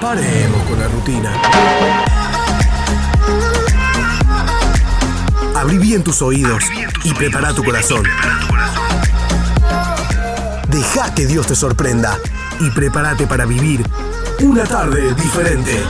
[0.00, 1.32] Paremos con la rutina.
[5.56, 6.64] Abrí bien tus oídos
[7.04, 8.04] y prepara tu corazón.
[10.68, 12.18] Deja que Dios te sorprenda
[12.60, 13.82] y prepárate para vivir
[14.40, 15.82] una tarde diferente.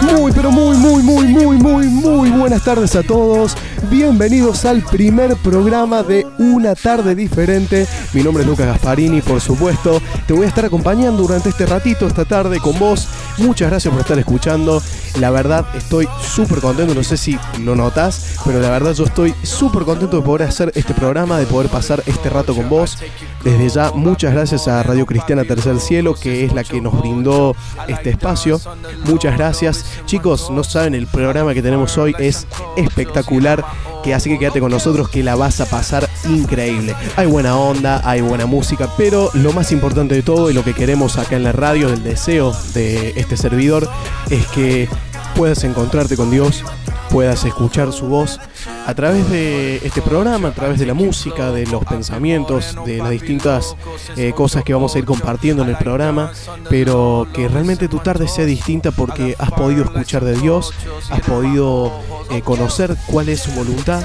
[0.00, 3.56] Muy, pero muy, muy, muy, muy, muy, muy buenas tardes a todos.
[3.90, 7.86] Bienvenidos al primer programa de Una tarde diferente.
[8.12, 10.02] Mi nombre es Lucas Gasparini, por supuesto.
[10.26, 13.08] Te voy a estar acompañando durante este ratito, esta tarde, con vos.
[13.38, 14.82] Muchas gracias por estar escuchando.
[15.18, 16.94] La verdad, estoy súper contento.
[16.94, 20.72] No sé si lo notas, pero la verdad, yo estoy súper contento de poder hacer
[20.74, 22.98] este programa, de poder pasar este rato con vos.
[23.42, 27.56] Desde ya, muchas gracias a Radio Cristiana Tercer Cielo, que es la que nos brindó
[27.88, 28.60] este espacio.
[29.04, 29.84] Muchas gracias.
[30.04, 33.64] Chicos, no saben, el programa que tenemos hoy es espectacular.
[34.02, 36.94] Que así que quédate con nosotros que la vas a pasar increíble.
[37.16, 40.74] Hay buena onda, hay buena música, pero lo más importante de todo y lo que
[40.74, 43.88] queremos acá en la radio, el deseo de este servidor,
[44.30, 44.88] es que
[45.36, 46.64] puedas encontrarte con Dios,
[47.10, 48.40] puedas escuchar su voz
[48.86, 53.10] a través de este programa, a través de la música, de los pensamientos, de las
[53.10, 53.76] distintas
[54.16, 56.32] eh, cosas que vamos a ir compartiendo en el programa,
[56.70, 60.72] pero que realmente tu tarde sea distinta porque has podido escuchar de Dios,
[61.10, 61.92] has podido
[62.30, 64.02] eh, conocer cuál es su voluntad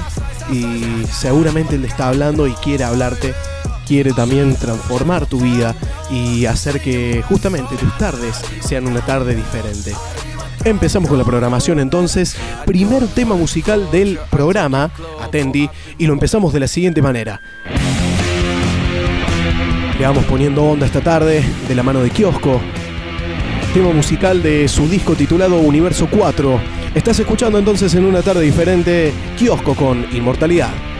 [0.50, 3.34] y seguramente Él está hablando y quiere hablarte
[3.86, 5.74] quiere también transformar tu vida
[6.08, 9.92] y hacer que justamente tus tardes sean una tarde diferente.
[10.64, 15.68] Empezamos con la programación entonces, primer tema musical del programa, Atendi,
[15.98, 17.40] y lo empezamos de la siguiente manera.
[19.98, 22.60] Le vamos poniendo onda esta tarde de la mano de Kiosco,
[23.74, 26.60] tema musical de su disco titulado Universo 4.
[26.94, 30.91] Estás escuchando entonces en una tarde diferente Kiosco con Inmortalidad.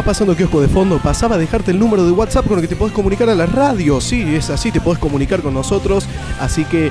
[0.00, 2.68] Va pasando kiosco de fondo, pasaba a dejarte el número de WhatsApp con el que
[2.68, 4.00] te podés comunicar a la radio.
[4.00, 6.06] Sí, es así, te podés comunicar con nosotros.
[6.40, 6.90] Así que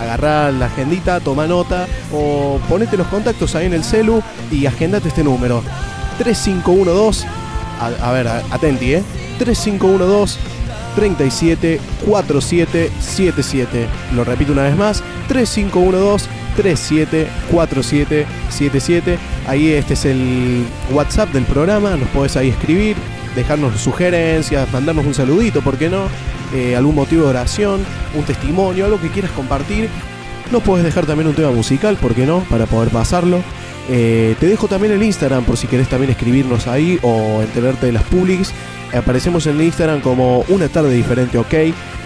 [0.00, 5.08] agarrá la agendita, toma nota o ponete los contactos ahí en el celu y agendate
[5.08, 5.62] este número.
[6.16, 7.26] 3512
[7.78, 9.02] a, a ver, atenti, ¿eh?
[9.38, 10.38] 3512
[10.96, 13.86] 37 47 77.
[14.14, 16.26] Lo repito una vez más, 3512
[16.56, 19.18] 37 47 77.
[19.46, 22.96] Ahí este es el WhatsApp del programa, nos podés ahí escribir,
[23.36, 26.08] dejarnos sugerencias, mandarnos un saludito, ¿por qué no?
[26.54, 27.84] Eh, algún motivo de oración,
[28.14, 29.88] un testimonio, algo que quieras compartir.
[30.50, 32.40] Nos podés dejar también un tema musical, ¿por qué no?
[32.48, 33.40] Para poder pasarlo.
[33.88, 37.92] Eh, te dejo también el Instagram por si querés también escribirnos ahí o enterarte de
[37.92, 38.52] las publics.
[38.94, 41.52] Aparecemos en Instagram como Una Tarde Diferente OK.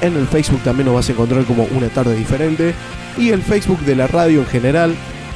[0.01, 2.75] En el Facebook también nos vas a encontrar como Una Tarde Diferente.
[3.17, 4.95] Y el Facebook de la radio en general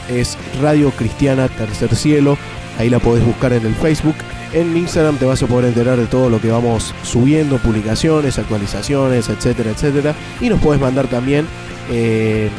[0.08, 2.38] es Radio Cristiana Tercer Cielo.
[2.78, 4.16] Ahí la podés buscar en el Facebook.
[4.52, 9.28] En Instagram te vas a poder enterar de todo lo que vamos subiendo, publicaciones, actualizaciones,
[9.28, 10.14] etcétera, etcétera.
[10.40, 11.46] Y nos podés mandar también
[11.90, 12.50] eh,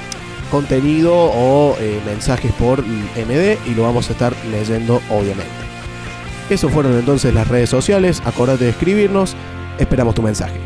[0.52, 5.65] contenido o eh, mensajes por MD y lo vamos a estar leyendo obviamente.
[6.50, 8.22] Eso fueron entonces las redes sociales.
[8.26, 9.36] Acordate de escribirnos.
[9.80, 10.60] Esperamos tu mensaje.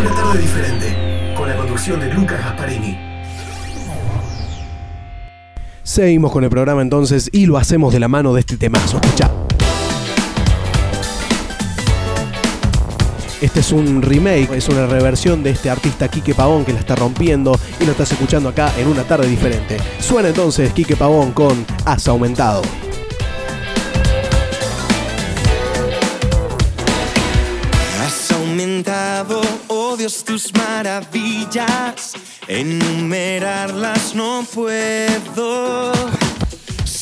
[0.00, 2.98] Una tarde diferente, con la conducción de Lucas Gasparini.
[5.82, 8.98] Seguimos con el programa entonces y lo hacemos de la mano de este temazo.
[9.02, 9.30] Escucha.
[13.44, 16.96] Este es un remake, es una reversión de este artista Quique Pavón que la está
[16.96, 19.76] rompiendo y lo estás escuchando acá en una tarde diferente.
[20.00, 22.62] Suena entonces Quique Pavón con Has aumentado.
[28.02, 32.14] Has aumentado, oh tus maravillas.
[32.48, 35.92] Enumerarlas no puedo.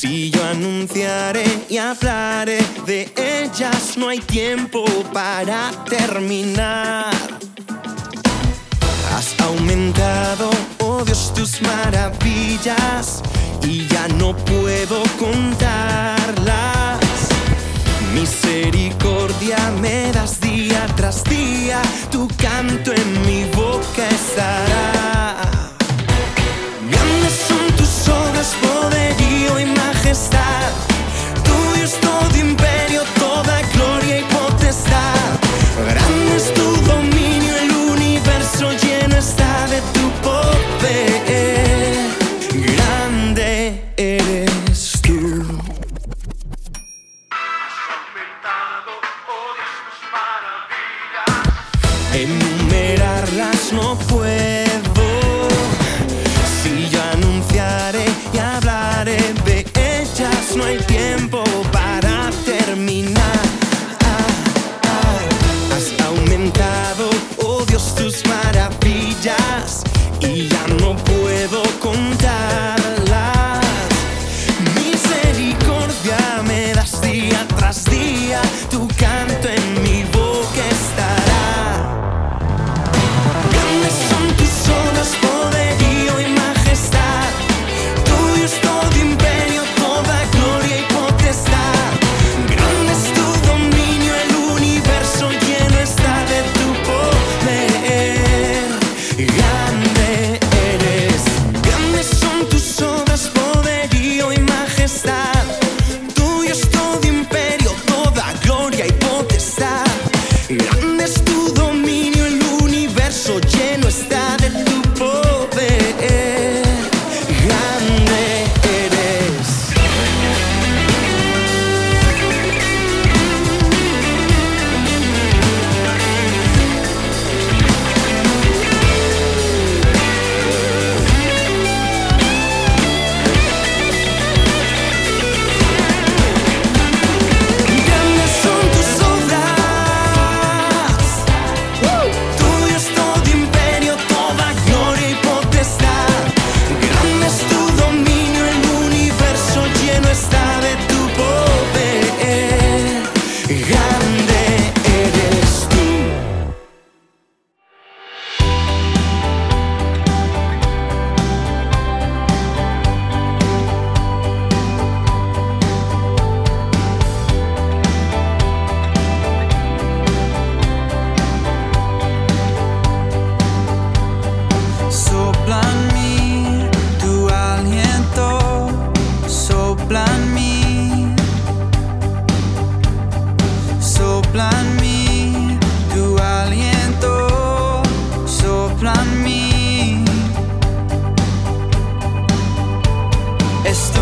[0.03, 7.15] Si yo anunciaré y hablaré de ellas, no hay tiempo para terminar.
[9.15, 10.51] Has aumentado,
[10.81, 13.23] oh Dios, tus maravillas
[13.63, 16.99] y ya no puedo contarlas.
[18.13, 25.37] Misericordia me das día tras día, tu canto en mi boca estará.
[26.91, 30.73] Grandes son tus obras, poderío y majestad.
[31.45, 35.42] Tuyo todo imperio, toda gloria y potestad.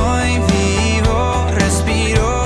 [0.01, 2.40] Estoy vivo, respiro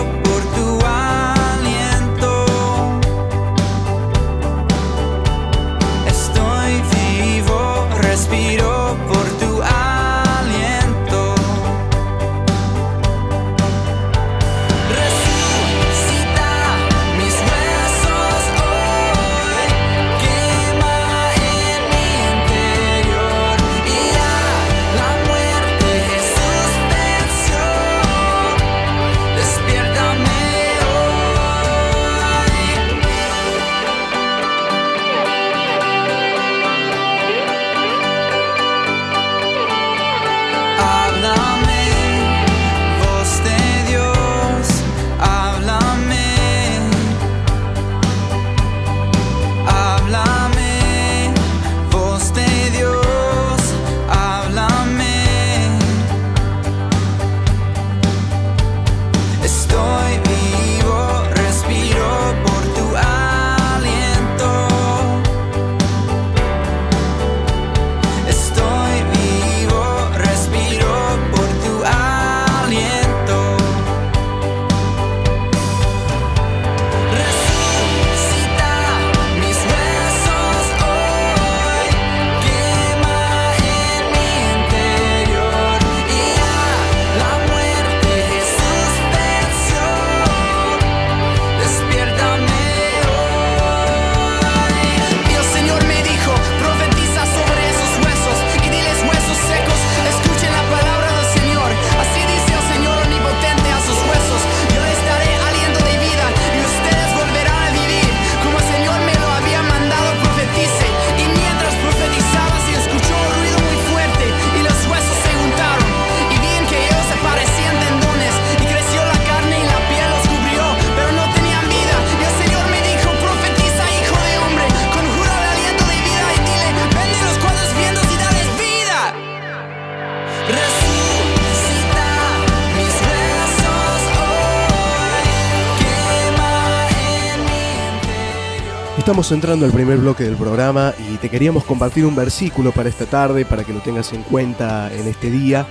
[139.14, 143.06] Estamos entrando al primer bloque del programa y te queríamos compartir un versículo para esta
[143.06, 145.68] tarde, para que lo tengas en cuenta en este día.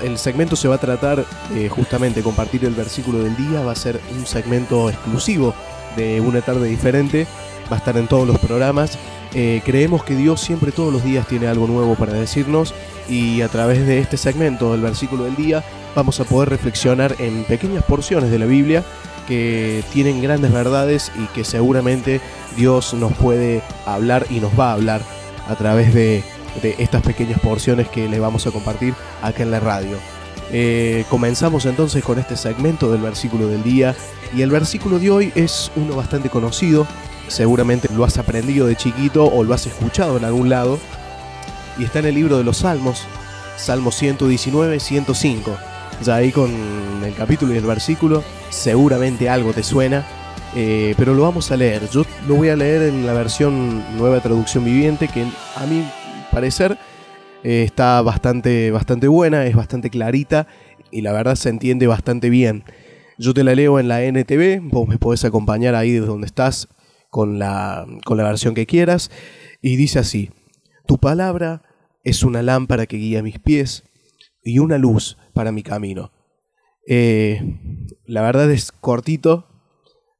[0.00, 3.74] El segmento se va a tratar eh, justamente compartir el versículo del día, va a
[3.74, 5.52] ser un segmento exclusivo
[5.96, 7.26] de una tarde diferente,
[7.68, 8.96] va a estar en todos los programas.
[9.34, 12.72] Eh, creemos que Dios siempre todos los días tiene algo nuevo para decirnos
[13.08, 17.44] y a través de este segmento del versículo del día vamos a poder reflexionar en
[17.44, 18.84] pequeñas porciones de la Biblia
[19.26, 22.20] que tienen grandes verdades y que seguramente
[22.56, 25.02] Dios nos puede hablar y nos va a hablar
[25.48, 26.24] a través de,
[26.78, 28.92] estas pequeñas porciones que le vamos a compartir
[29.22, 29.96] acá en la radio.
[30.52, 33.94] Eh, comenzamos entonces con este segmento del versículo del día
[34.36, 36.88] y el versículo de hoy es uno bastante conocido,
[37.28, 40.80] seguramente lo has aprendido de chiquito o lo has escuchado en algún lado
[41.78, 43.04] y está en el libro de los Salmos,
[43.56, 45.69] Salmo 119, 105.
[46.02, 46.50] Ya ahí con
[47.04, 50.06] el capítulo y el versículo seguramente algo te suena,
[50.56, 51.90] eh, pero lo vamos a leer.
[51.90, 55.26] Yo lo voy a leer en la versión nueva traducción viviente que
[55.56, 55.84] a mi
[56.32, 56.78] parecer
[57.44, 60.46] eh, está bastante, bastante buena, es bastante clarita
[60.90, 62.64] y la verdad se entiende bastante bien.
[63.18, 66.68] Yo te la leo en la NTV, vos me podés acompañar ahí desde donde estás
[67.10, 69.10] con la, con la versión que quieras.
[69.60, 70.30] Y dice así,
[70.86, 71.60] tu palabra
[72.04, 73.84] es una lámpara que guía mis pies
[74.42, 76.12] y una luz para mi camino.
[76.86, 77.58] Eh,
[78.06, 79.46] la verdad es cortito,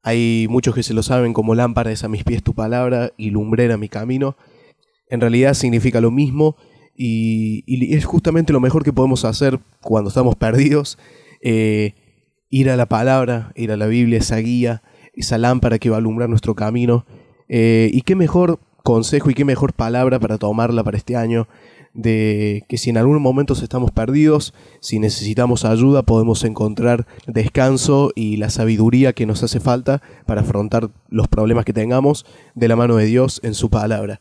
[0.02, 3.30] hay muchos que se lo saben como lámpara es a mis pies tu palabra y
[3.30, 4.36] lumbrera mi camino.
[5.08, 6.56] En realidad significa lo mismo
[6.94, 10.98] y, es justamente lo mejor que podemos hacer cuando estamos perdidos.
[11.42, 11.94] eh,
[12.50, 14.82] ir a la palabra, ir a la Biblia, esa guía,
[15.14, 17.06] esa lámpara que va a alumbrar nuestro camino.
[17.48, 21.48] Eh, y qué mejor consejo y qué mejor palabra para tomarla para este año
[21.94, 28.36] de que si en algún momento estamos perdidos, si necesitamos ayuda, podemos encontrar descanso y
[28.36, 32.96] la sabiduría que nos hace falta para afrontar los problemas que tengamos de la mano
[32.96, 34.20] de Dios en su palabra.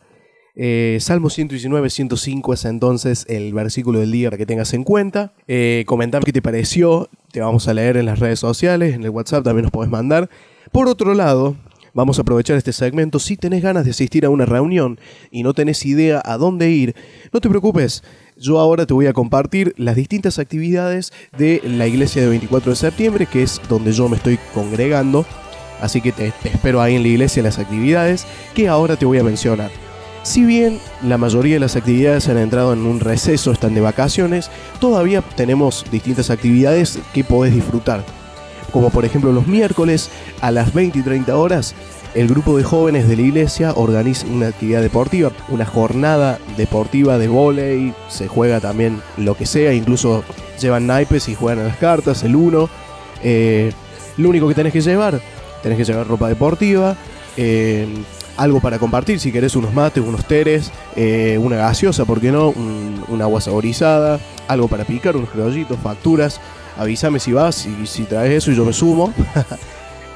[0.55, 5.33] Eh, Salmo 119, 105 es entonces el versículo del día para que tengas en cuenta.
[5.47, 9.09] Eh, comentame qué te pareció, te vamos a leer en las redes sociales, en el
[9.11, 10.29] WhatsApp también nos podés mandar.
[10.71, 11.55] Por otro lado,
[11.99, 13.19] vamos a aprovechar este segmento.
[13.19, 15.01] Si tenés ganas de asistir a una reunión
[15.31, 16.95] y no tenés idea a dónde ir,
[17.33, 18.03] no te preocupes.
[18.37, 22.75] Yo ahora te voy a compartir las distintas actividades de la iglesia de 24 de
[22.77, 25.25] septiembre, que es donde yo me estoy congregando.
[25.81, 28.25] Así que te, espero ahí en la iglesia las actividades
[28.55, 29.69] que ahora te voy a mencionar.
[30.23, 34.49] Si bien la mayoría de las actividades han entrado en un receso, están de vacaciones,
[34.79, 38.05] todavía tenemos distintas actividades que podés disfrutar.
[38.71, 40.09] Como por ejemplo los miércoles
[40.41, 41.75] a las 20 y 30 horas,
[42.15, 47.27] el grupo de jóvenes de la iglesia organiza una actividad deportiva, una jornada deportiva de
[47.27, 50.23] vóley, se juega también lo que sea, incluso
[50.59, 52.69] llevan naipes y juegan a las cartas, el uno.
[53.23, 53.71] Eh,
[54.17, 55.21] lo único que tenés que llevar,
[55.61, 56.95] tenés que llevar ropa deportiva,
[57.37, 57.87] eh,
[58.37, 62.49] algo para compartir, si querés unos mates, unos teres, eh, una gaseosa, ¿por qué no?
[62.49, 66.39] Un, un agua saborizada, algo para picar, unos criollitos, facturas.
[66.79, 69.13] Avísame si vas y si traes eso y yo me sumo.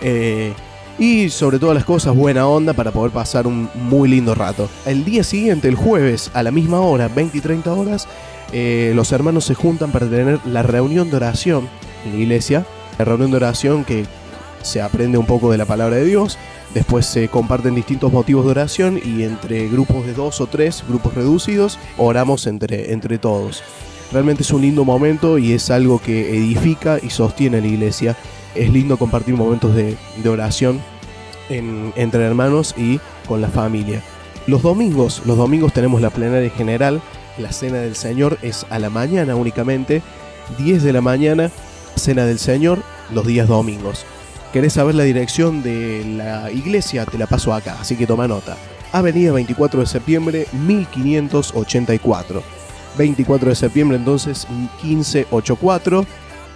[0.06, 0.52] Eh,
[1.00, 4.68] y sobre todas las cosas, buena onda para poder pasar un muy lindo rato.
[4.86, 8.08] El día siguiente, el jueves, a la misma hora, 20 y 30 horas,
[8.52, 11.70] eh, los hermanos se juntan para tener la reunión de oración
[12.06, 12.66] en la iglesia.
[13.00, 14.06] La reunión de oración que
[14.62, 16.38] se aprende un poco de la palabra de Dios.
[16.74, 21.14] Después se comparten distintos motivos de oración y entre grupos de dos o tres, grupos
[21.14, 23.64] reducidos, oramos entre, entre todos.
[24.14, 28.16] Realmente es un lindo momento y es algo que edifica y sostiene la iglesia.
[28.54, 29.98] Es lindo compartir momentos de,
[30.30, 30.80] oración
[31.50, 34.02] en- entre hermanos y con la familia.
[34.46, 37.02] Los domingos, los domingos tenemos la plenaria general,
[37.40, 40.04] la cena del Señor es a la mañana únicamente,
[40.60, 41.50] 10 de la mañana,
[41.96, 44.06] cena del Señor, los días domingos.
[44.52, 47.06] ¿Querés saber la dirección de la iglesia?
[47.08, 48.56] Te la paso acá, así que toma nota.
[48.92, 52.44] Avenida 24 de septiembre, 1584.
[52.98, 54.48] 24 de septiembre entonces
[54.84, 56.06] 1584.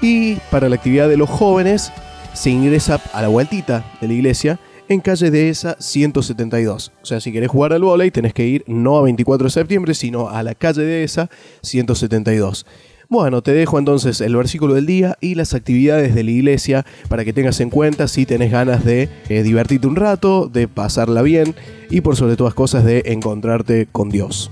[0.02, 1.92] Y para la actividad de los jóvenes
[2.34, 6.92] se ingresa a la vueltita de la iglesia en calle Dehesa 172.
[7.02, 9.94] O sea, si querés jugar al vóley tenés que ir no a 24 de septiembre,
[9.94, 11.30] sino a la calle Dehesa
[11.62, 12.66] 172.
[13.10, 17.24] Bueno, te dejo entonces el versículo del día y las actividades de la iglesia para
[17.24, 21.56] que tengas en cuenta si tenés ganas de eh, divertirte un rato, de pasarla bien
[21.90, 24.52] y por sobre todas cosas de encontrarte con Dios.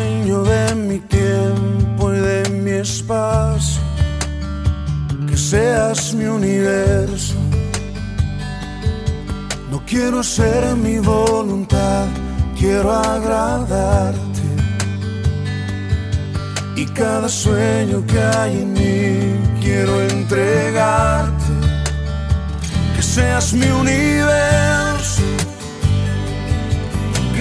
[0.91, 3.81] mi tiempo y de mi espacio.
[5.27, 7.35] Que seas mi universo.
[9.71, 12.07] No quiero hacer mi voluntad,
[12.59, 14.41] quiero agradarte
[16.75, 21.53] y cada sueño que hay en mí quiero entregarte.
[22.95, 24.80] Que seas mi universo,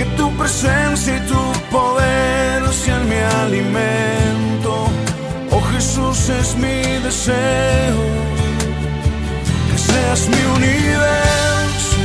[0.00, 4.88] Que tu presencia y tu poder sean mi alimento.
[5.50, 8.00] Oh Jesús es mi deseo.
[9.70, 11.98] Que seas mi universo.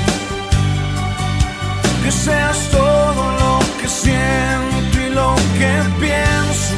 [2.04, 6.76] Que seas todo lo que siento y lo que pienso.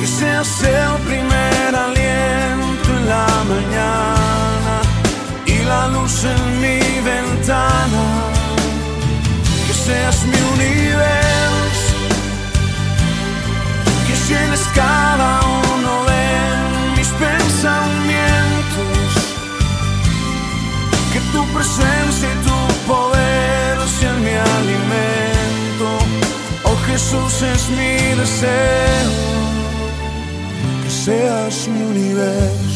[0.00, 4.74] Que seas el primer aliento en la mañana
[5.44, 6.78] y la luz en mi
[7.10, 8.29] ventana.
[9.90, 11.96] Seas mi universo,
[14.06, 15.30] que llenes cada
[15.74, 16.26] uno de
[16.96, 19.08] mis pensamientos.
[21.12, 25.88] Que tu presencia y tu poder sean mi alimento.
[26.62, 29.10] Oh Jesús es mi deseo
[30.84, 32.69] que seas mi universo.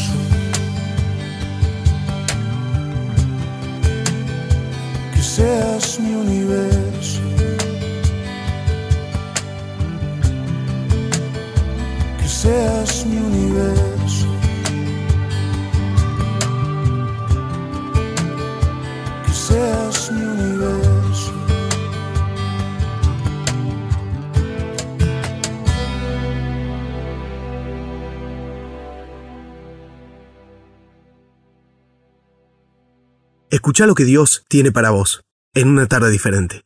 [33.65, 35.23] Escucha lo que Dios tiene para vos
[35.55, 36.61] en una tarde diferente.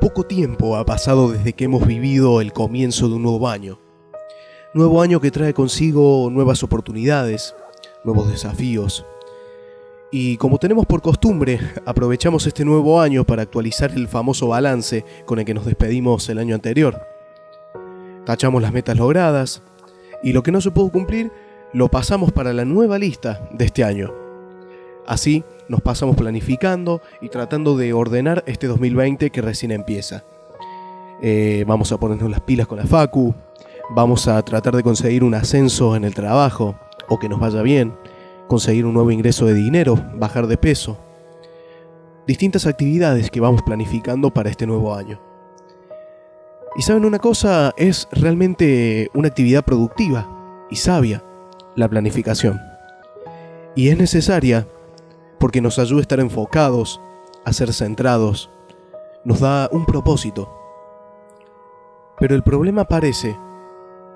[0.00, 3.80] Poco tiempo ha pasado desde que hemos vivido el comienzo de un nuevo año.
[4.74, 7.56] Nuevo año que trae consigo nuevas oportunidades,
[8.04, 9.04] nuevos desafíos.
[10.10, 15.38] Y como tenemos por costumbre, aprovechamos este nuevo año para actualizar el famoso balance con
[15.38, 16.98] el que nos despedimos el año anterior.
[18.24, 19.62] Tachamos las metas logradas
[20.22, 21.30] y lo que no se pudo cumplir
[21.72, 24.12] lo pasamos para la nueva lista de este año.
[25.06, 30.24] Así nos pasamos planificando y tratando de ordenar este 2020 que recién empieza.
[31.20, 33.34] Eh, vamos a ponernos las pilas con la Facu,
[33.90, 36.76] vamos a tratar de conseguir un ascenso en el trabajo
[37.08, 37.94] o que nos vaya bien,
[38.48, 40.98] conseguir un nuevo ingreso de dinero, bajar de peso.
[42.26, 45.20] Distintas actividades que vamos planificando para este nuevo año.
[46.76, 51.22] Y saben una cosa, es realmente una actividad productiva y sabia,
[51.76, 52.60] la planificación.
[53.74, 54.66] Y es necesaria
[55.38, 57.00] porque nos ayuda a estar enfocados,
[57.44, 58.50] a ser centrados,
[59.24, 60.52] nos da un propósito.
[62.18, 63.38] Pero el problema aparece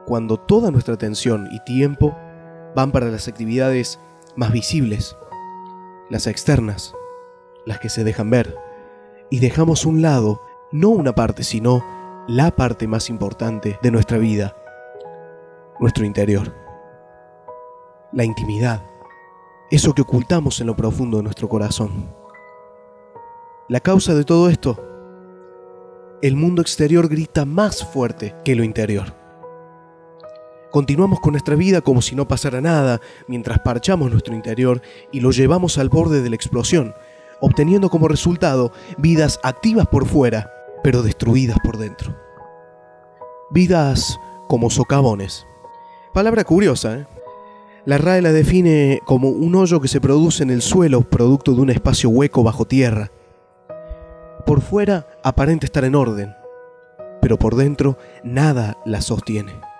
[0.06, 2.16] cuando toda nuestra atención y tiempo
[2.74, 4.00] van para las actividades
[4.36, 5.16] más visibles,
[6.10, 6.94] las externas,
[7.66, 8.56] las que se dejan ver,
[9.30, 10.42] y dejamos un lado,
[10.72, 11.84] no una parte, sino
[12.28, 14.56] la parte más importante de nuestra vida,
[15.80, 16.54] nuestro interior,
[18.12, 18.84] la intimidad,
[19.70, 22.14] eso que ocultamos en lo profundo de nuestro corazón.
[23.68, 24.78] La causa de todo esto,
[26.20, 29.21] el mundo exterior grita más fuerte que lo interior.
[30.72, 34.80] Continuamos con nuestra vida como si no pasara nada, mientras parchamos nuestro interior
[35.12, 36.94] y lo llevamos al borde de la explosión,
[37.42, 40.50] obteniendo como resultado vidas activas por fuera,
[40.82, 42.16] pero destruidas por dentro.
[43.50, 45.46] Vidas como socavones.
[46.14, 47.06] Palabra curiosa, ¿eh?
[47.84, 51.60] La RAE la define como un hoyo que se produce en el suelo producto de
[51.60, 53.10] un espacio hueco bajo tierra.
[54.46, 56.32] Por fuera aparenta estar en orden,
[57.20, 59.71] pero por dentro nada la sostiene.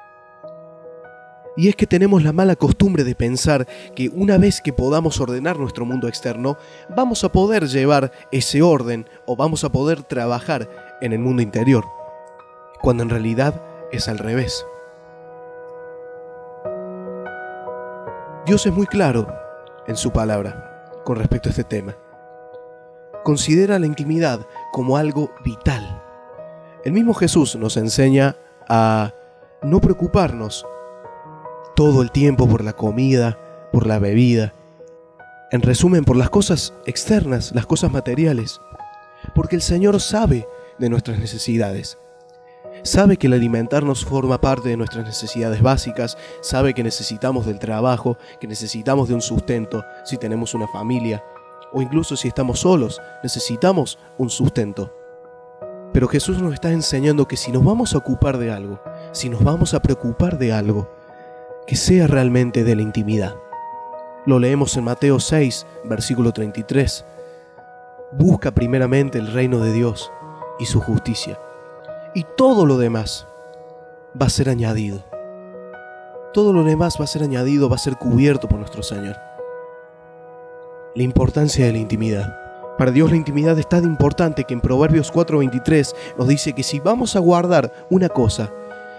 [1.57, 5.59] Y es que tenemos la mala costumbre de pensar que una vez que podamos ordenar
[5.59, 6.57] nuestro mundo externo,
[6.95, 10.69] vamos a poder llevar ese orden o vamos a poder trabajar
[11.03, 11.85] en el mundo interior,
[12.81, 13.63] cuando en realidad
[13.93, 14.65] es al revés.
[18.47, 19.29] Dios es muy claro
[19.87, 21.97] en su palabra con respecto a este tema.
[23.25, 24.41] Considera la intimidad
[24.73, 26.03] como algo vital.
[26.85, 28.37] El mismo Jesús nos enseña
[28.69, 29.13] a
[29.63, 30.67] no preocuparnos
[31.75, 33.39] todo el tiempo por la comida,
[33.73, 34.55] por la bebida.
[35.51, 38.61] En resumen, por las cosas externas, las cosas materiales.
[39.35, 40.47] Porque el Señor sabe
[40.79, 41.99] de nuestras necesidades.
[42.83, 48.17] Sabe que el alimentarnos forma parte de nuestras necesidades básicas, sabe que necesitamos del trabajo,
[48.41, 51.23] que necesitamos de un sustento si tenemos una familia,
[51.73, 54.93] o incluso si estamos solos, necesitamos un sustento.
[55.93, 58.81] Pero Jesús nos está enseñando que si nos vamos a ocupar de algo,
[59.13, 60.91] si nos vamos a preocupar de algo,
[61.67, 63.35] que sea realmente de la intimidad.
[64.27, 67.05] Lo leemos en Mateo 6, versículo 33.
[68.13, 70.13] Busca primeramente el reino de Dios
[70.59, 71.39] y su justicia
[72.15, 73.27] y todo lo demás
[74.21, 75.03] va a ser añadido.
[76.33, 79.17] Todo lo demás va a ser añadido, va a ser cubierto por nuestro Señor.
[80.95, 82.39] La importancia de la intimidad.
[82.79, 86.81] Para Dios la intimidad es tan importante que en Proverbios 4:23 nos dice que si
[86.81, 88.51] vamos a guardar una cosa,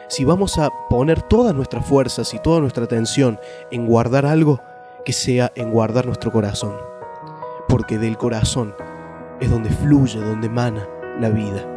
[0.07, 3.39] si vamos a poner todas nuestras fuerzas y toda nuestra atención
[3.71, 4.61] en guardar algo,
[5.05, 6.75] que sea en guardar nuestro corazón.
[7.67, 8.75] Porque del corazón
[9.39, 10.87] es donde fluye, donde emana
[11.19, 11.67] la vida.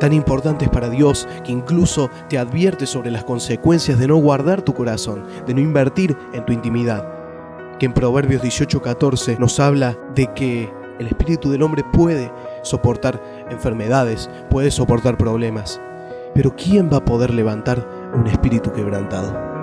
[0.00, 4.62] Tan importante es para Dios que incluso te advierte sobre las consecuencias de no guardar
[4.62, 7.08] tu corazón, de no invertir en tu intimidad.
[7.78, 14.30] Que en Proverbios 18:14 nos habla de que el espíritu del hombre puede soportar enfermedades,
[14.50, 15.80] puede soportar problemas.
[16.34, 19.54] Pero ¿quién va a poder levantar un espíritu quebrantado?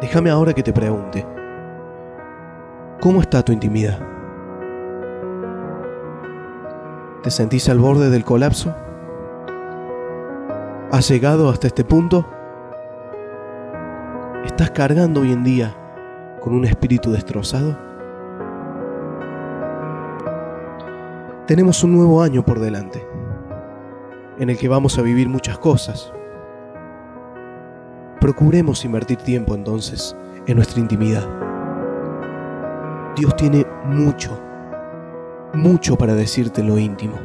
[0.00, 1.26] Déjame ahora que te pregunte,
[3.00, 3.98] ¿cómo está tu intimidad?
[7.22, 8.74] ¿Te sentís al borde del colapso?
[10.92, 12.24] ¿Has llegado hasta este punto?
[14.46, 15.76] ¿Estás cargando hoy en día
[16.40, 17.76] con un espíritu destrozado?
[21.46, 23.06] Tenemos un nuevo año por delante,
[24.38, 26.12] en el que vamos a vivir muchas cosas.
[28.20, 31.26] Procuremos invertir tiempo entonces en nuestra intimidad.
[33.16, 34.40] Dios tiene mucho
[35.54, 37.18] mucho para decirte lo íntimo.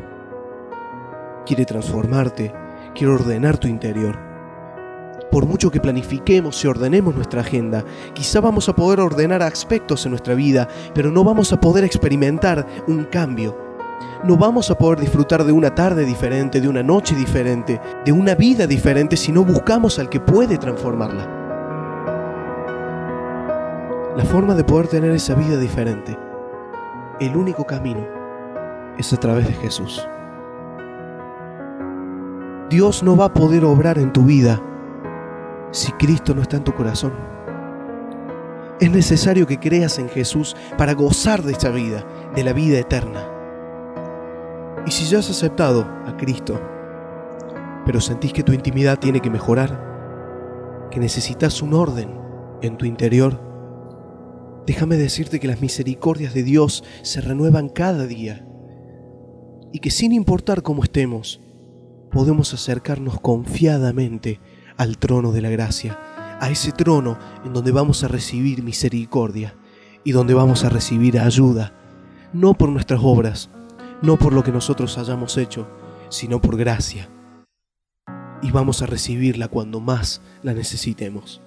[1.45, 2.53] Quiere transformarte,
[2.95, 4.30] quiere ordenar tu interior.
[5.31, 10.11] Por mucho que planifiquemos y ordenemos nuestra agenda, quizá vamos a poder ordenar aspectos en
[10.11, 13.57] nuestra vida, pero no vamos a poder experimentar un cambio.
[14.25, 18.35] No vamos a poder disfrutar de una tarde diferente, de una noche diferente, de una
[18.35, 21.39] vida diferente si no buscamos al que puede transformarla.
[24.17, 26.17] La forma de poder tener esa vida diferente,
[27.21, 28.05] el único camino,
[28.97, 30.05] es a través de Jesús.
[32.69, 34.61] Dios no va a poder obrar en tu vida
[35.71, 37.13] si Cristo no está en tu corazón.
[38.79, 42.05] Es necesario que creas en Jesús para gozar de esta vida,
[42.35, 43.27] de la vida eterna.
[44.85, 46.59] Y si ya has aceptado a Cristo,
[47.85, 52.09] pero sentís que tu intimidad tiene que mejorar, que necesitas un orden
[52.61, 53.39] en tu interior,
[54.65, 58.45] déjame decirte que las misericordias de Dios se renuevan cada día
[59.71, 61.39] y que sin importar cómo estemos,
[62.11, 64.39] podemos acercarnos confiadamente
[64.77, 65.97] al trono de la gracia,
[66.39, 69.55] a ese trono en donde vamos a recibir misericordia
[70.03, 71.73] y donde vamos a recibir ayuda,
[72.33, 73.49] no por nuestras obras,
[74.01, 75.67] no por lo que nosotros hayamos hecho,
[76.09, 77.09] sino por gracia,
[78.41, 81.41] y vamos a recibirla cuando más la necesitemos.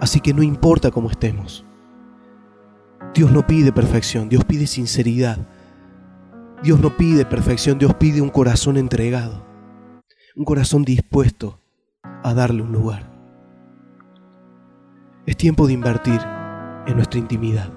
[0.00, 1.64] Así que no importa cómo estemos.
[3.14, 5.38] Dios no pide perfección, Dios pide sinceridad.
[6.62, 9.43] Dios no pide perfección, Dios pide un corazón entregado,
[10.36, 11.60] un corazón dispuesto
[12.02, 13.08] a darle un lugar.
[15.26, 16.20] Es tiempo de invertir
[16.86, 17.72] en nuestra intimidad.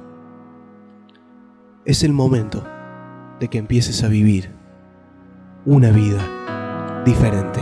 [1.85, 2.65] Es el momento
[3.39, 4.51] de que empieces a vivir
[5.65, 7.61] una vida diferente.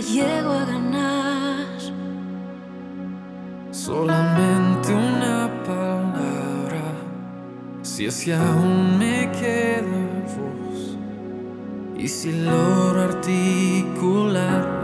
[0.00, 1.66] Llego a ganar.
[3.70, 6.82] Solamente una palabra,
[7.82, 9.82] si es que aún me queda
[10.36, 10.96] voz,
[11.96, 14.78] y si logro articular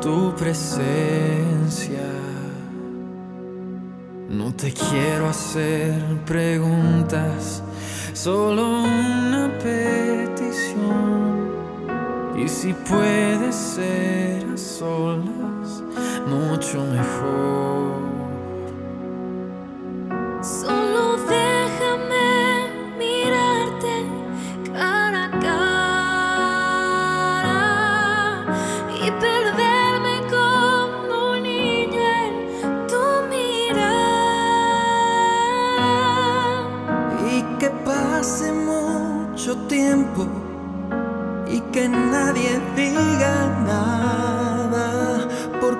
[0.00, 2.04] tu presencia.
[4.28, 5.94] No te quiero hacer
[6.26, 7.62] preguntas,
[8.12, 11.43] solo una petición.
[12.36, 15.82] Y si puede ser a solas,
[16.26, 18.13] mucho mejor.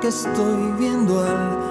[0.04, 1.63] Porque estoy viendo al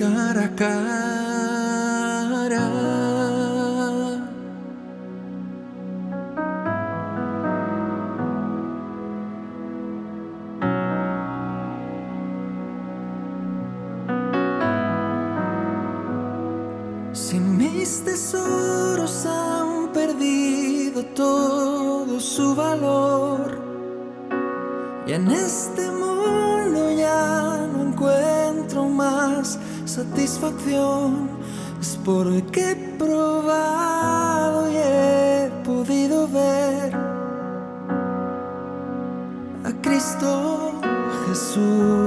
[0.00, 0.80] cara a cara.
[17.12, 23.58] Si mis tesoros han perdido todo su valor
[25.06, 25.89] y en este
[29.90, 31.28] satisfacción,
[31.80, 36.94] es porque he probado y he podido ver
[39.64, 40.80] a Cristo
[41.26, 41.99] Jesús.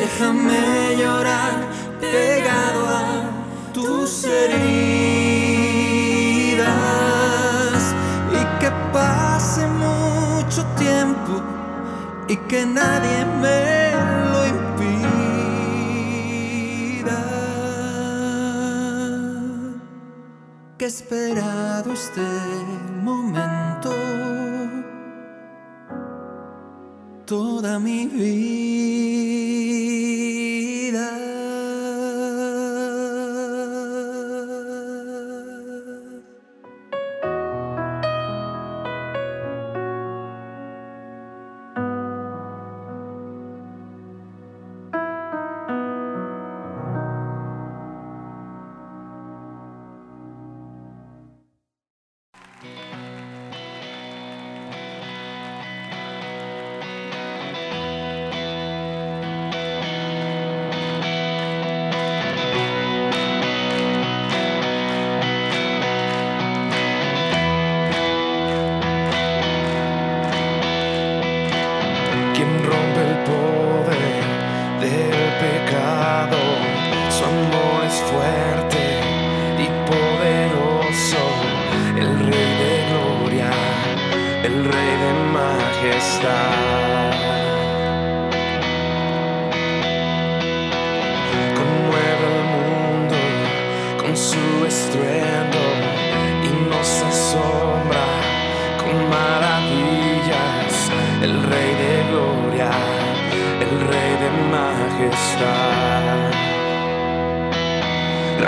[0.00, 1.68] Déjame llorar
[2.00, 3.02] pegado a
[3.74, 4.64] tus heridas
[8.32, 11.42] y que pase mucho tiempo
[12.28, 13.92] y que nadie me
[14.32, 14.90] lo impida.
[20.78, 22.26] Que he esperado este
[23.02, 23.90] momento
[27.26, 29.19] toda mi vida.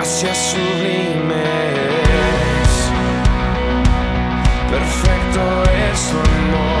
[0.03, 1.37] gracias sublimes.
[4.69, 6.72] Perfecto es tu amor.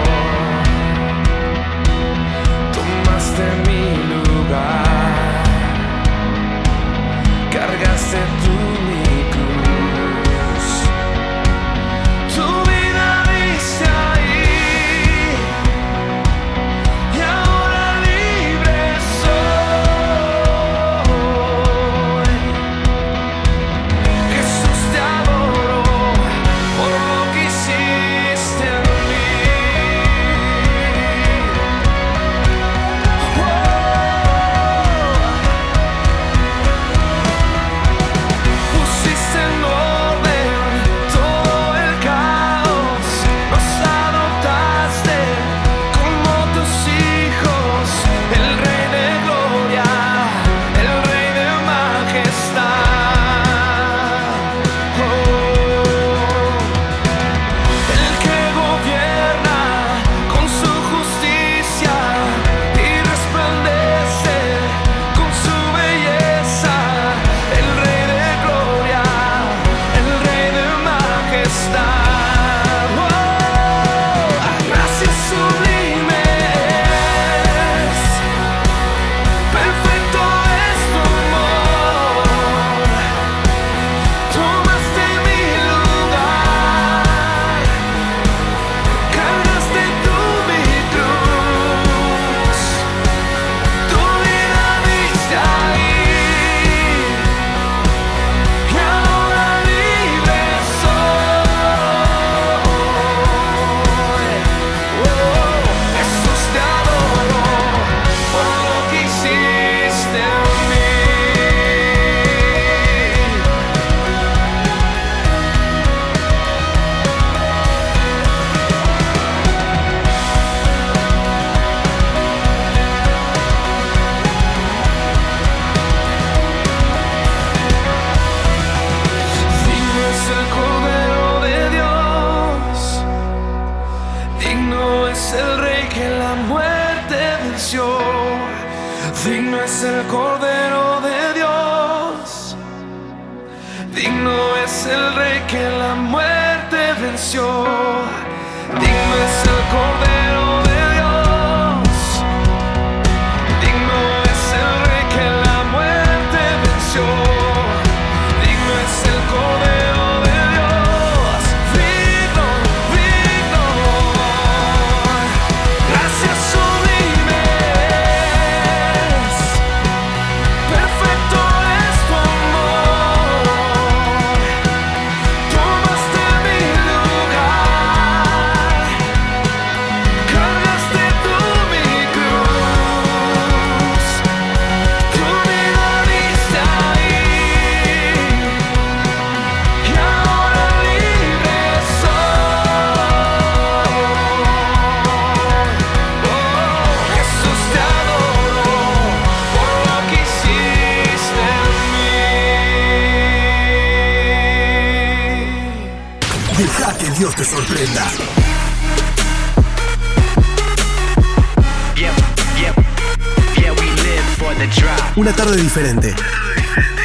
[215.23, 216.13] Una tarde diferente.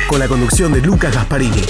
[0.09, 1.63] Con la conducción de Lucas Gasparini.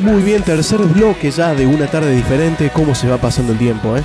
[0.00, 2.70] Muy bien, tercer bloque ya de una tarde diferente.
[2.72, 4.02] ¿Cómo se va pasando el tiempo, eh?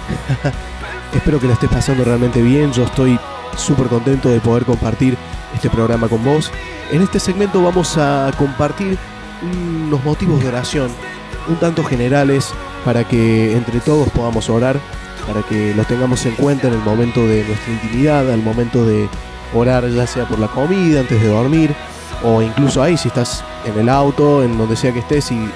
[1.16, 2.74] Espero que la estés pasando realmente bien.
[2.74, 3.18] Yo estoy
[3.56, 5.18] súper contento de poder compartir
[5.56, 6.52] este programa con vos.
[6.92, 8.98] En este segmento vamos a compartir
[9.42, 10.92] unos motivos de oración,
[11.48, 12.54] un tanto generales,
[12.84, 14.82] para que entre todos podamos orar,
[15.28, 19.08] para que los tengamos en cuenta en el momento de nuestra intimidad, al momento de
[19.54, 21.76] orar, ya sea por la comida, antes de dormir,
[22.24, 25.48] o incluso ahí si estás en el auto, en donde sea que estés y,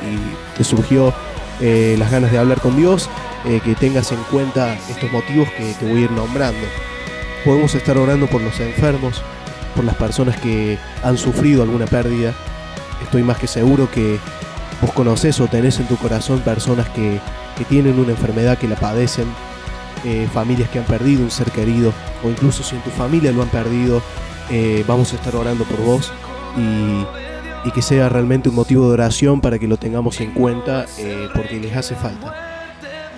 [0.58, 1.14] te surgió
[1.60, 3.10] eh, las ganas de hablar con Dios,
[3.46, 6.66] eh, que tengas en cuenta estos motivos que te voy a ir nombrando.
[7.44, 9.22] Podemos estar orando por los enfermos,
[9.76, 12.34] por las personas que han sufrido alguna pérdida.
[13.04, 14.20] Estoy más que seguro que
[14.82, 17.20] vos conocés o tenés en tu corazón personas que
[17.70, 19.28] tienen una enfermedad, que la padecen,
[20.06, 21.92] eh, familias que han perdido un ser querido,
[22.24, 24.02] o incluso si en tu familia lo han perdido,
[24.52, 26.14] eh, vamos a estar orando por vos
[26.58, 27.06] y,
[27.72, 31.60] que sea realmente un motivo de oración para que lo tengamos en cuenta, eh, porque
[31.60, 32.34] les hace falta.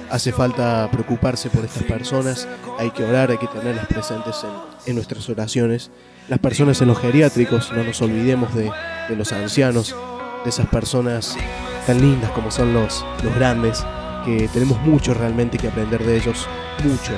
[0.10, 2.48] Hace falta preocuparse por estas personas,
[2.80, 5.92] hay que orar, hay que tenerlas presentes en, en nuestras oraciones.
[6.30, 8.72] Las personas en los geriátricos, no nos olvidemos de,
[9.10, 9.94] de los ancianos,
[10.44, 11.38] de esas personas
[11.86, 13.84] tan lindas como son los, los grandes,
[14.28, 16.46] que tenemos mucho realmente que aprender de ellos,
[16.84, 17.14] mucho.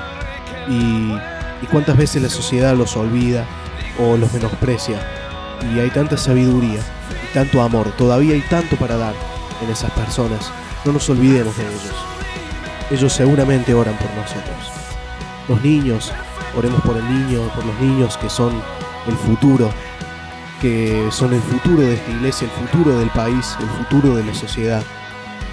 [0.70, 1.12] Y,
[1.64, 3.48] y cuántas veces la sociedad los olvida
[4.00, 5.02] o los menosprecia.
[5.74, 6.80] Y hay tanta sabiduría
[7.24, 9.16] y tanto amor, todavía hay tanto para dar
[9.64, 10.52] en esas personas.
[10.86, 11.96] No nos olvidemos de ellos.
[12.92, 14.72] Ellos seguramente oran por nosotros.
[15.48, 16.14] Los niños,
[16.56, 18.54] oremos por el niño, por los niños que son
[19.08, 19.72] el futuro,
[20.62, 24.34] que son el futuro de esta iglesia, el futuro del país, el futuro de la
[24.36, 24.84] sociedad.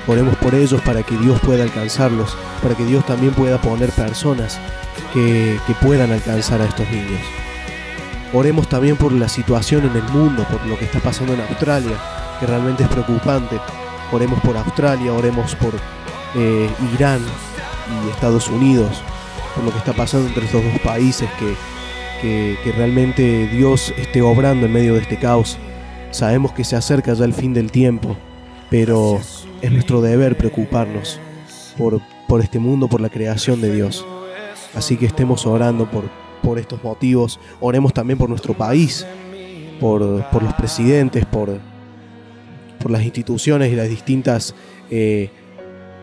[0.07, 4.59] Oremos por ellos para que Dios pueda alcanzarlos, para que Dios también pueda poner personas
[5.12, 7.20] que, que puedan alcanzar a estos niños.
[8.32, 11.96] Oremos también por la situación en el mundo, por lo que está pasando en Australia,
[12.38, 13.59] que realmente es preocupante.
[14.12, 15.74] Oremos por Australia, oremos por
[16.34, 17.20] eh, Irán
[18.04, 19.02] y Estados Unidos,
[19.54, 21.54] por lo que está pasando entre estos dos países, que,
[22.20, 25.59] que, que realmente Dios esté obrando en medio de este caos.
[26.11, 28.16] Sabemos que se acerca ya el fin del tiempo,
[28.70, 29.20] pero
[29.67, 31.21] es nuestro deber preocuparnos
[31.77, 34.05] por, por este mundo, por la creación de Dios.
[34.75, 36.05] Así que estemos orando por,
[36.43, 37.41] por estos motivos.
[37.61, 39.07] Oremos también por nuestro país,
[39.81, 41.59] por, por los presidentes, por,
[42.81, 44.55] por las instituciones y las distintas,
[44.91, 45.31] eh,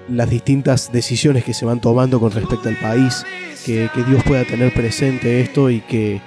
[0.09, 3.25] las distintas decisiones que se van tomando con respecto al país.
[3.65, 6.21] Que, que Dios pueda tener presente esto y que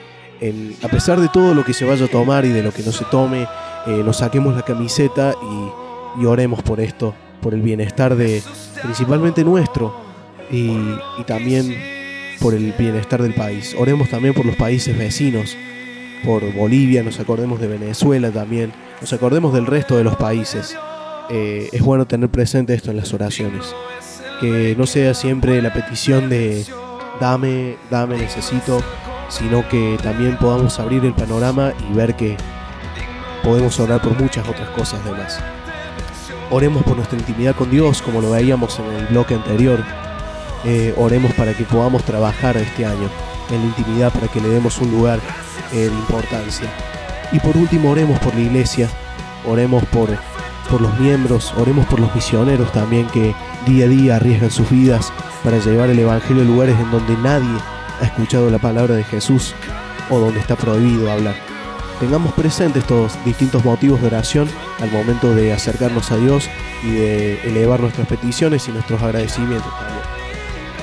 [0.82, 2.93] a pesar de todo lo que se vaya a tomar y de lo que no
[2.93, 3.47] se tome,
[3.87, 8.43] eh, nos saquemos la camiseta y, y oremos por esto, por el bienestar de
[8.82, 9.95] principalmente nuestro
[10.51, 10.76] y,
[11.26, 11.76] también
[12.41, 13.74] por el bienestar del país.
[13.78, 15.57] Oremos también por los países vecinos,
[16.24, 20.76] por Bolivia, nos acordemos de Venezuela también, nos acordemos del resto de los países.
[21.28, 23.74] Eh, es bueno tener presente esto en las oraciones.
[24.41, 26.64] Que no sea siempre la petición de
[27.20, 28.82] dame, dame, necesito,
[29.28, 32.37] sino que también podamos abrir el panorama y ver que
[33.43, 35.41] podemos orar por muchas otras cosas de más.
[36.51, 39.82] Oremos por nuestra intimidad con Dios, como lo veíamos en el bloque anterior.
[40.64, 43.09] Eh, oremos para que podamos trabajar este año
[43.51, 45.18] en la intimidad, para que le demos un lugar
[45.72, 46.68] eh, de importancia.
[47.32, 48.88] Y por último, oremos por la iglesia,
[49.44, 50.09] oremos por,
[50.70, 53.34] por los miembros, oremos por los misioneros también que
[53.66, 57.59] día a día arriesgan sus vidas para llevar el Evangelio a lugares en donde nadie
[58.01, 59.55] ha escuchado la palabra de Jesús
[60.11, 61.45] o donde está prohibido hablar.
[62.01, 64.49] Tengamos presentes estos distintos motivos de oración
[64.80, 66.49] al momento de acercarnos a Dios
[66.84, 70.05] y de elevar nuestras peticiones y nuestros agradecimientos también.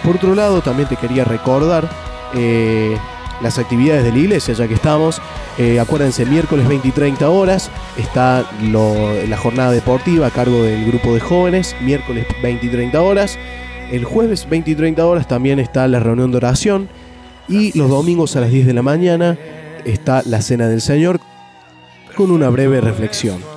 [0.04, 1.88] Por otro lado, también te quería recordar
[2.34, 2.98] eh,
[3.42, 5.22] las actividades de la iglesia, ya que estamos.
[5.60, 10.84] Eh, acuérdense, miércoles 20 y 30 horas está lo- la jornada deportiva a cargo del
[10.86, 13.38] grupo de jóvenes, miércoles 20 y 30 horas.
[13.92, 16.90] El jueves 20 y 30 horas también está la reunión de oración.
[17.48, 19.38] Y los domingos a las 10 de la mañana
[19.86, 21.20] está la cena del Señor
[22.16, 23.54] con una breve reflexión.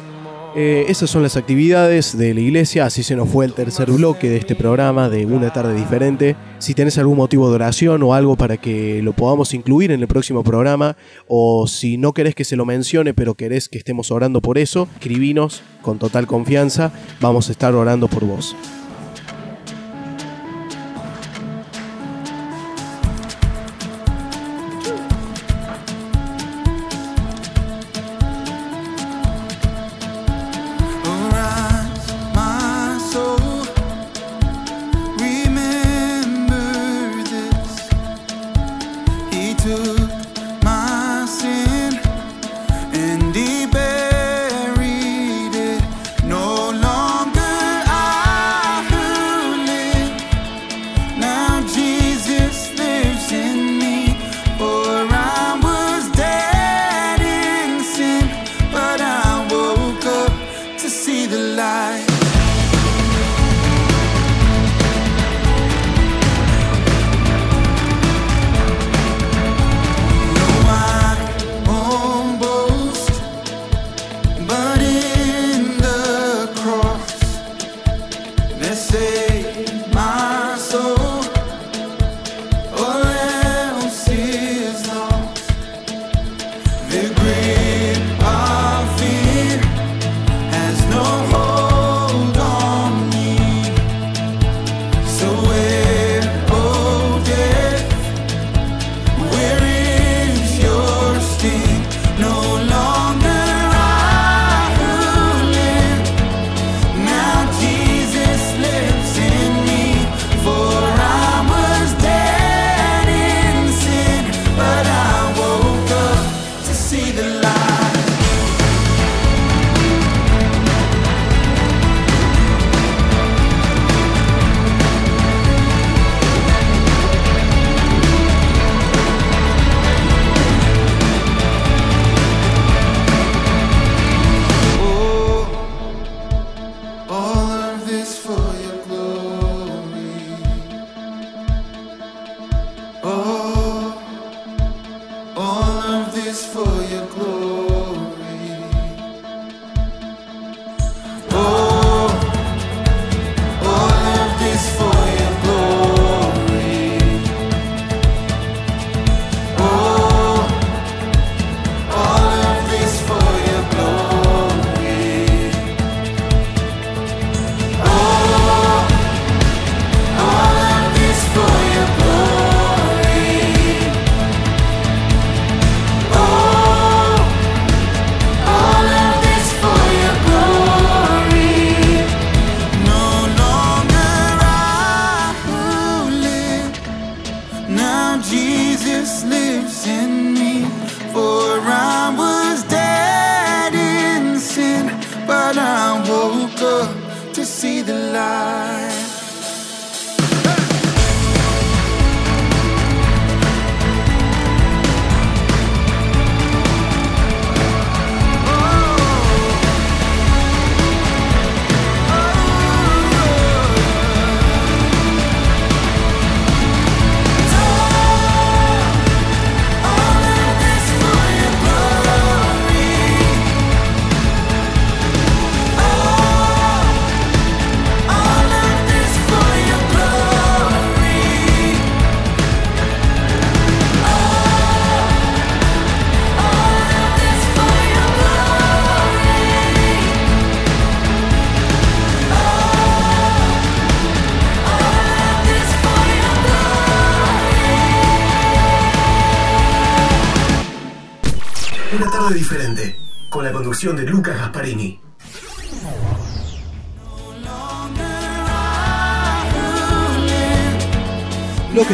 [0.58, 4.30] Eh, esas son las actividades de la iglesia, así se nos fue el tercer bloque
[4.30, 6.34] de este programa de una tarde diferente.
[6.60, 10.08] Si tenés algún motivo de oración o algo para que lo podamos incluir en el
[10.08, 10.96] próximo programa,
[11.28, 14.88] o si no querés que se lo mencione pero querés que estemos orando por eso,
[14.94, 18.56] escribinos con total confianza, vamos a estar orando por vos.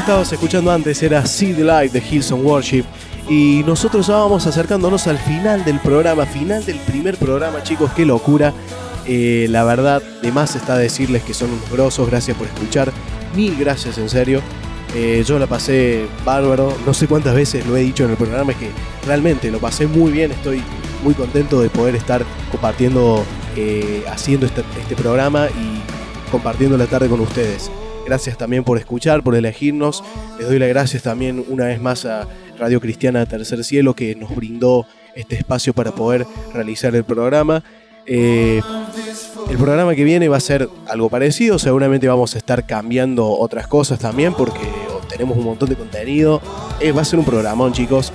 [0.03, 2.85] Estabas escuchando antes era See the Light de Hillsong Worship.
[3.29, 8.05] Y nosotros ya vamos acercándonos al final del programa, final del primer programa, chicos, qué
[8.05, 8.53] locura.
[9.07, 12.93] Eh, la verdad, de más está decirles que son unos grosos, gracias por escuchar.
[13.37, 14.41] Mil gracias, en serio.
[14.97, 18.51] Eh, yo la pasé bárbaro, no sé cuántas veces lo he dicho en el programa,
[18.51, 18.71] es que
[19.07, 20.65] realmente lo pasé muy bien, estoy
[21.05, 23.25] muy contento de poder estar compartiendo,
[23.57, 25.81] eh, haciendo este, este programa y
[26.33, 27.71] compartiendo la tarde con ustedes.
[28.07, 30.03] Gracias también por escuchar, por elegirnos.
[30.39, 32.27] Les doy las gracias también una vez más a
[32.59, 37.63] Radio Cristiana Tercer Cielo que nos brindó este espacio para poder realizar el programa.
[38.07, 38.61] Eh,
[39.49, 43.67] el programa que viene va a ser algo parecido, seguramente vamos a estar cambiando otras
[43.67, 44.61] cosas también porque
[45.09, 46.41] tenemos un montón de contenido.
[46.81, 48.13] Eh, va a ser un programón, chicos.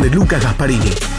[0.00, 1.11] de Lucas Gasparini.